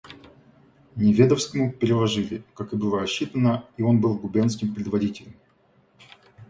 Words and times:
Неведовскому 0.95 1.71
переложили, 1.73 2.43
как 2.55 2.73
и 2.73 2.75
было 2.75 3.01
рассчитано, 3.01 3.65
и 3.77 3.83
он 3.83 4.01
был 4.01 4.17
губернским 4.17 4.73
предводителем. 4.73 5.35